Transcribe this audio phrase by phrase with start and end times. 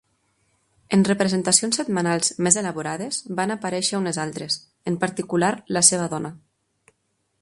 [0.95, 4.57] En representacions setmanals més elaborades van aparèixer unes altres,
[4.93, 6.33] en particular la seva dona.